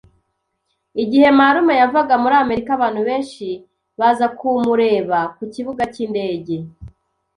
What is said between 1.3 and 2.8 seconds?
marume yavaga muri Amerika,